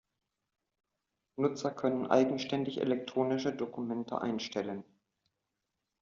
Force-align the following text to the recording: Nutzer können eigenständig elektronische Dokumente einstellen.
Nutzer 1.37 1.69
können 1.69 2.07
eigenständig 2.07 2.81
elektronische 2.81 3.53
Dokumente 3.55 4.19
einstellen. 4.19 4.83